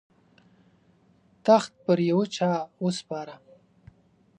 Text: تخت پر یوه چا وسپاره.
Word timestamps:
تخت 1.45 1.71
پر 1.85 1.99
یوه 2.09 2.25
چا 2.35 2.51
وسپاره. 2.83 3.35